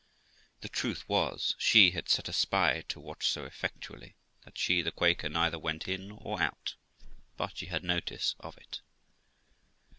The 0.61 0.67
THE 0.67 0.69
LIFE 0.69 0.73
OF 0.73 0.81
ROXANA 0.81 0.99
383 1.03 1.03
truth 1.03 1.09
was, 1.09 1.55
she 1.59 1.91
had 1.91 2.09
set 2.09 2.27
a 2.27 2.33
spy 2.33 2.81
to 2.87 2.99
watch 2.99 3.27
so 3.27 3.45
effectually, 3.45 4.15
that 4.43 4.57
she 4.57 4.81
(the 4.81 4.91
Quaker) 4.91 5.29
neither 5.29 5.59
went 5.59 5.87
in 5.87 6.09
or 6.09 6.41
out 6.41 6.73
but 7.37 7.55
she 7.59 7.67
had 7.67 7.83
notice 7.83 8.33
of 8.39 8.57
it. 8.57 8.81